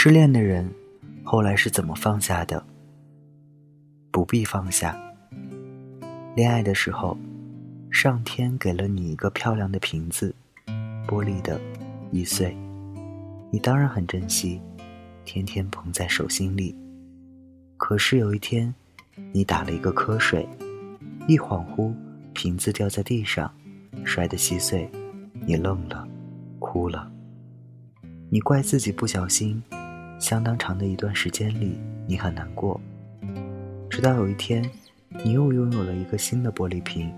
[0.00, 0.72] 失恋的人
[1.24, 2.64] 后来是怎么放下的？
[4.12, 4.96] 不必放下。
[6.36, 7.18] 恋爱的时候，
[7.90, 10.32] 上天给了你一个漂亮的瓶子，
[11.08, 11.60] 玻璃的，
[12.12, 12.56] 易碎，
[13.50, 14.62] 你当然很珍惜，
[15.24, 16.76] 天天捧在手心里。
[17.76, 18.72] 可是有一天，
[19.32, 20.48] 你打了一个瞌睡，
[21.26, 21.92] 一恍惚，
[22.32, 23.52] 瓶子掉在地上，
[24.04, 24.88] 摔得稀碎，
[25.44, 26.06] 你愣了，
[26.60, 27.10] 哭了。
[28.30, 29.60] 你怪自己不小心。
[30.18, 32.80] 相当长的一段时间里，你很难过。
[33.88, 34.68] 直到有一天，
[35.24, 37.12] 你又拥有了一个新的玻璃瓶。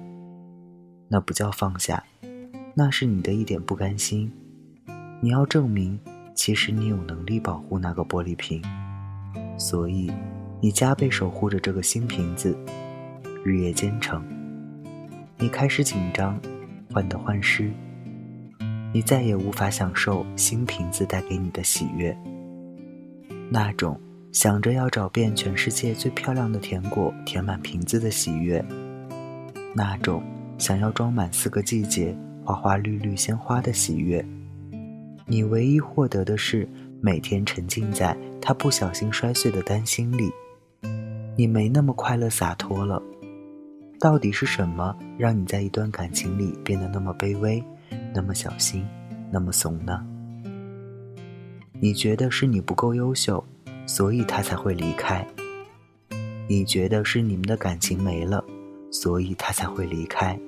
[1.08, 2.04] 那不叫放下，
[2.74, 4.30] 那是你的一点不甘心。
[5.20, 5.98] 你要证明，
[6.34, 8.62] 其实你有能力保护那个玻璃瓶，
[9.58, 10.10] 所以
[10.60, 12.56] 你加倍守护着这个新瓶子，
[13.44, 14.22] 日夜兼程。
[15.38, 16.40] 你开始紧张，
[16.92, 17.70] 患得患失。
[18.92, 22.16] 你再也无法享受新瓶子带给你的喜悦。
[23.52, 24.00] 那种
[24.30, 28.64] 想着要找遍全世界最漂亮的甜果填满瓶子的喜悦，
[29.74, 30.22] 那种
[30.56, 34.24] 想要装满四个季节花花绿绿鲜花的喜悦，
[35.26, 36.68] 你唯一获得的是
[37.00, 40.30] 每天沉浸在他不小心摔碎的担心里，
[41.36, 43.02] 你没那么快乐洒脱了。
[43.98, 47.62] 到底是什么让你在一段感情里变得那么卑微，
[48.14, 48.86] 那么小心，
[49.30, 50.06] 那么怂呢？
[51.82, 53.42] 你觉得是你不够优秀，
[53.86, 55.26] 所以他才会离开。
[56.46, 58.44] 你觉得是你们的感情没了，
[58.90, 60.38] 所以他才会离开。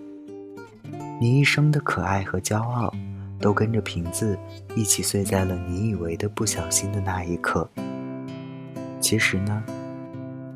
[1.18, 2.92] 你一生的可爱和骄傲，
[3.40, 4.38] 都跟着瓶子
[4.76, 7.66] 一起碎在了你以为的不小心的那一刻。
[9.00, 9.64] 其实呢，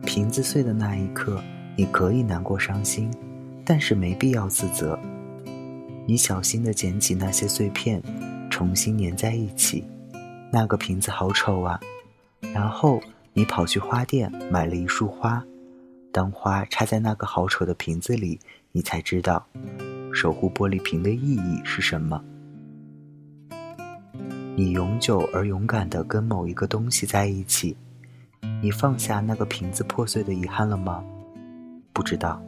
[0.04, 1.42] 瓶子碎的那一刻，
[1.74, 3.10] 你可以难过伤心，
[3.64, 4.98] 但是没必要自责。
[6.06, 8.02] 你小心地捡起那些碎片，
[8.50, 9.82] 重新粘在一起。
[10.52, 11.80] 那个瓶子好丑啊！
[12.52, 13.00] 然后
[13.32, 15.44] 你跑去花店买了一束花，
[16.12, 18.38] 当花插在那个好丑的瓶子里，
[18.72, 19.46] 你才知道
[20.12, 22.22] 守护玻璃瓶的意义是什么。
[24.54, 27.76] 你永久而勇敢地跟某一个东西在一起，
[28.62, 31.04] 你放下那个瓶子破碎的遗憾了吗？
[31.92, 32.40] 不知道，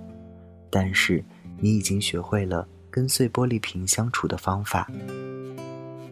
[0.70, 1.22] 但是
[1.58, 4.88] 你已经学会了跟碎玻璃瓶相处的方法。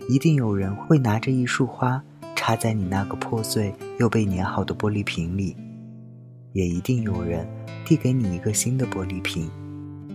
[0.09, 2.03] 一定有人会拿着一束花
[2.34, 5.56] 插在你那个破碎又被粘好的玻璃瓶里，
[6.53, 7.47] 也一定有人
[7.84, 9.50] 递给你一个新的玻璃瓶，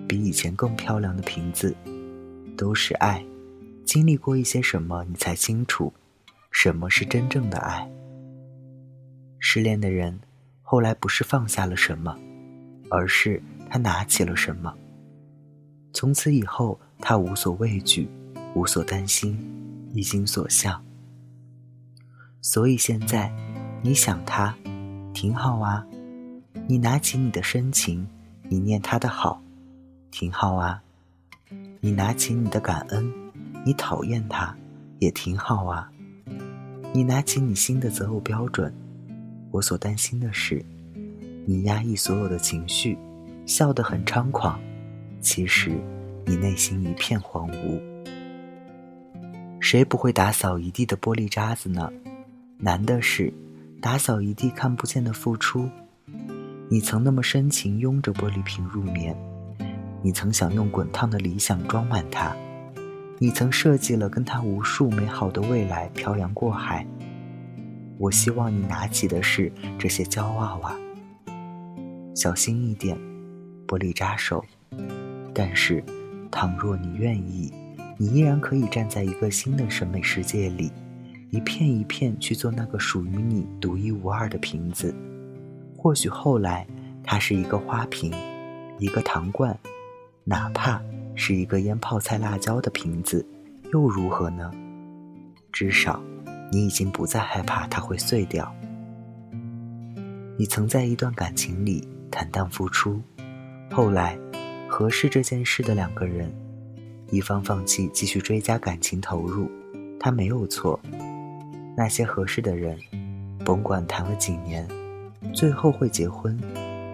[0.07, 1.75] 比以前更漂亮的瓶子。
[2.57, 3.25] 都是爱，
[3.83, 5.91] 经历过一些什么，你才清楚
[6.51, 7.89] 什么是真正的爱。
[9.39, 10.19] 失恋的人
[10.61, 12.15] 后来不是放下了什么，
[12.89, 14.73] 而是他拿起了什么。
[15.91, 18.07] 从此以后，他无所畏惧，
[18.53, 19.37] 无所担心。
[19.93, 20.81] 一心所向，
[22.41, 23.31] 所以现在
[23.81, 24.55] 你想他，
[25.13, 25.85] 挺好啊。
[26.67, 28.07] 你拿起你的深情，
[28.47, 29.41] 你念他的好，
[30.09, 30.81] 挺好啊。
[31.81, 33.11] 你拿起你的感恩，
[33.65, 34.55] 你讨厌他，
[34.99, 35.91] 也挺好啊。
[36.93, 38.73] 你拿起你新的择偶标准，
[39.51, 40.63] 我所担心的是，
[41.45, 42.97] 你压抑所有的情绪，
[43.45, 44.57] 笑得很猖狂，
[45.19, 45.77] 其实
[46.25, 47.90] 你内心一片荒芜。
[49.71, 51.89] 谁不会打扫一地的玻璃渣子呢？
[52.57, 53.33] 难的是
[53.81, 55.69] 打扫一地看不见的付出。
[56.67, 59.15] 你曾那么深情拥着玻璃瓶入眠，
[60.03, 62.35] 你曾想用滚烫的理想装满它，
[63.17, 66.85] 你曾设计了跟他无数美好的未来漂洋过海。
[67.97, 69.49] 我希望你拿起的是
[69.79, 70.75] 这些骄傲啊，
[72.13, 72.97] 小心一点，
[73.65, 74.43] 玻璃渣手。
[75.33, 75.81] 但是，
[76.29, 77.49] 倘若你愿意。
[78.01, 80.71] 你依然可以站在一个新的审美世界里，
[81.29, 84.91] 一片一片去做那个属于你独一无二的瓶子。
[85.77, 86.65] 或许后来
[87.03, 88.11] 它是一个花瓶，
[88.79, 89.55] 一个糖罐，
[90.23, 90.81] 哪怕
[91.13, 93.23] 是一个腌泡菜辣椒的瓶子，
[93.71, 94.51] 又如何呢？
[95.51, 96.01] 至少
[96.51, 98.51] 你已经不再害怕它会碎掉。
[100.37, 102.99] 你曾在一段感情里坦荡付出，
[103.69, 104.17] 后来
[104.67, 106.33] 合适这件事的两个人。
[107.11, 109.51] 一方放弃继续追加感情投入，
[109.99, 110.79] 他没有错。
[111.75, 112.79] 那些合适的人，
[113.43, 114.65] 甭管谈了几年，
[115.33, 116.39] 最后会结婚，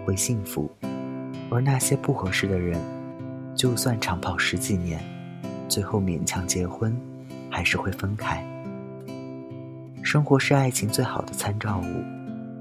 [0.03, 0.67] 会幸福；
[1.51, 2.81] 而那些不合适的人，
[3.55, 4.99] 就算长跑十几年，
[5.69, 6.99] 最后勉强结婚，
[7.51, 8.43] 还是会分开。
[10.01, 12.03] 生活是爱情最好的参照物，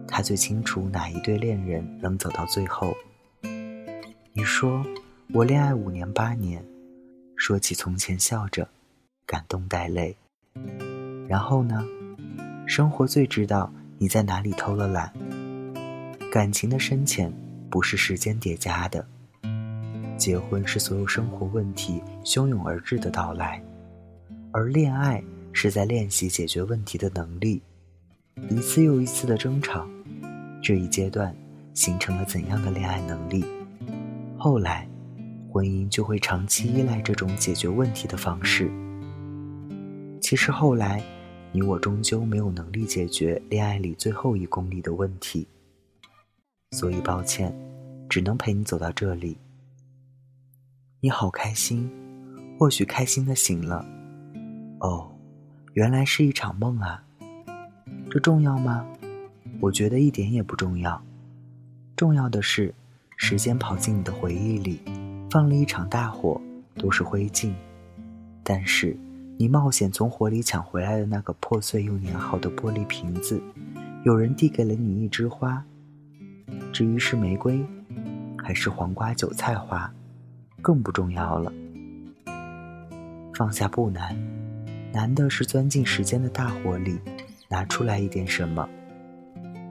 [0.06, 2.94] 他最清楚哪一对恋人能走到最后。
[4.34, 4.84] 你说
[5.32, 6.62] 我恋爱五年八年。
[7.46, 8.68] 说起从前，笑着，
[9.24, 10.16] 感动带泪。
[11.28, 11.86] 然后呢？
[12.66, 15.12] 生活最知道你在哪里偷了懒。
[16.32, 17.32] 感情的深浅
[17.70, 19.06] 不是时间叠加的，
[20.16, 23.62] 结婚是所有生活问题汹涌而至的到来，
[24.50, 25.22] 而恋爱
[25.52, 27.62] 是在练习解决问题的能力。
[28.50, 29.86] 一次又一次的争吵，
[30.60, 31.32] 这一阶段
[31.74, 33.44] 形成了怎样的恋爱能力？
[34.36, 34.88] 后来，
[35.56, 38.70] 婚姻就会长期依赖这种解决问题的方式。
[40.20, 41.02] 其实后来，
[41.50, 45.48] 你我终究没有能力解决恋爱里最后一公里的问题，
[46.72, 47.56] 所以抱歉，
[48.06, 49.38] 只能陪你走到这里。
[51.00, 51.90] 你好开心，
[52.58, 53.82] 或许开心的醒了。
[54.80, 55.10] 哦，
[55.72, 57.02] 原来是一场梦啊。
[58.10, 58.86] 这重要吗？
[59.58, 61.02] 我觉得一点也不重要。
[61.96, 62.74] 重要的是，
[63.16, 64.82] 时间跑进你的回忆里，
[65.30, 66.40] 放了一场大火，
[66.76, 67.52] 都是灰烬。
[68.42, 68.96] 但是，
[69.36, 73.40] 你冒险从火里抢回来的那个破碎又粘好的玻璃瓶子，
[74.04, 75.64] 有人递给了你一枝花。
[76.72, 77.64] 至于是玫瑰，
[78.38, 79.92] 还是黄瓜韭菜花，
[80.62, 81.52] 更不重要了。
[83.34, 84.16] 放下不难，
[84.92, 86.98] 难的是钻进时间的大火里。
[87.48, 88.68] 拿出来一点什么？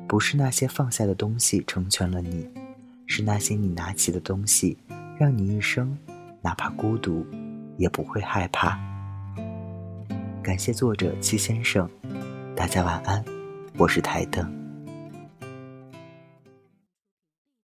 [0.07, 2.47] 不是那些放下的东西成全了你，
[3.05, 4.77] 是那些你拿起的东西，
[5.17, 5.97] 让你一生
[6.41, 7.25] 哪怕孤独，
[7.77, 8.77] 也不会害怕。
[10.43, 11.89] 感谢作者七先生，
[12.53, 13.23] 大家晚安，
[13.77, 14.64] 我是台灯。